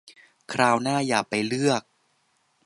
[0.53, 1.81] คราวหน้าอย่าไปเลือก